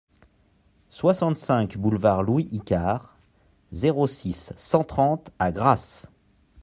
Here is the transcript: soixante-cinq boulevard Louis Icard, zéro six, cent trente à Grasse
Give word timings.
soixante-cinq 0.89 1.77
boulevard 1.77 2.23
Louis 2.23 2.47
Icard, 2.51 3.19
zéro 3.71 4.07
six, 4.07 4.51
cent 4.57 4.83
trente 4.83 5.29
à 5.37 5.51
Grasse 5.51 6.09